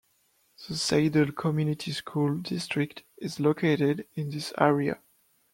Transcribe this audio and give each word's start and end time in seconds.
The 0.67 0.73
Saydel 0.73 1.35
Community 1.35 1.91
School 1.91 2.39
District 2.39 3.03
is 3.17 3.39
located 3.39 4.07
in 4.15 4.31
this 4.31 4.51
area. 4.57 4.97